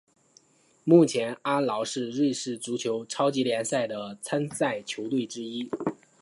[0.83, 5.69] 目前阿劳是瑞士足球超级联赛的参赛球队之一。